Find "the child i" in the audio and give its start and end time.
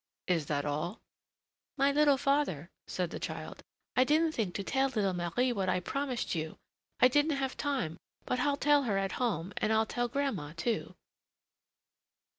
3.11-4.03